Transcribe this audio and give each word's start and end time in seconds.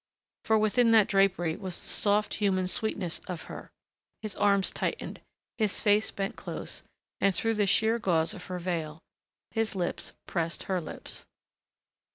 For 0.45 0.57
within 0.57 0.89
that 0.89 1.07
drapery 1.07 1.55
was 1.55 1.79
the 1.79 1.85
soft, 1.87 2.33
human 2.33 2.67
sweetness 2.67 3.19
of 3.27 3.43
her; 3.43 3.69
his 4.23 4.35
arms 4.35 4.71
tightened, 4.71 5.21
his 5.59 5.79
face 5.79 6.09
bent 6.09 6.35
close, 6.35 6.81
and 7.19 7.35
through 7.35 7.53
the 7.53 7.67
sheer 7.67 7.99
gauze 7.99 8.33
of 8.33 8.45
her 8.45 8.57
veil 8.57 9.03
his 9.51 9.75
lips 9.75 10.13
pressed 10.25 10.63
her 10.63 10.81
lips.... 10.81 11.23